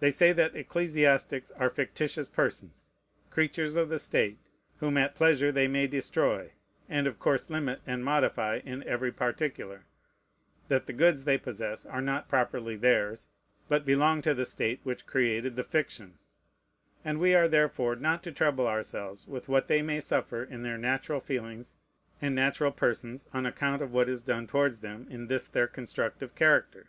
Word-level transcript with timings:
They 0.00 0.10
say 0.10 0.32
that 0.32 0.56
ecclesiastics 0.56 1.50
are 1.50 1.68
fictitious 1.68 2.26
persons, 2.26 2.90
creatures 3.28 3.76
of 3.76 3.90
the 3.90 3.98
state, 3.98 4.38
whom 4.78 4.96
at 4.96 5.14
pleasure 5.14 5.52
they 5.52 5.68
may 5.68 5.86
destroy, 5.86 6.52
and 6.88 7.06
of 7.06 7.18
course 7.18 7.50
limit 7.50 7.82
and 7.86 8.02
modify 8.02 8.60
in 8.64 8.82
every 8.84 9.12
particular; 9.12 9.84
that 10.68 10.86
the 10.86 10.94
goods 10.94 11.26
they 11.26 11.36
possess 11.36 11.84
are 11.84 12.00
not 12.00 12.30
properly 12.30 12.76
theirs, 12.76 13.28
but 13.68 13.84
belong 13.84 14.22
to 14.22 14.32
the 14.32 14.46
state 14.46 14.80
which 14.84 15.04
created 15.04 15.54
the 15.54 15.64
fiction; 15.64 16.14
and 17.04 17.20
we 17.20 17.34
are 17.34 17.46
therefore 17.46 17.94
not 17.94 18.22
to 18.22 18.32
trouble 18.32 18.66
ourselves 18.66 19.26
with 19.28 19.50
what 19.50 19.68
they 19.68 19.82
may 19.82 20.00
suffer 20.00 20.42
in 20.44 20.62
their 20.62 20.78
natural 20.78 21.20
feelings 21.20 21.74
and 22.22 22.34
natural 22.34 22.72
persons 22.72 23.28
on 23.34 23.44
account 23.44 23.82
of 23.82 23.92
what 23.92 24.08
is 24.08 24.22
done 24.22 24.46
towards 24.46 24.80
them 24.80 25.06
in 25.10 25.26
this 25.26 25.46
their 25.46 25.68
constructive 25.68 26.34
character. 26.34 26.86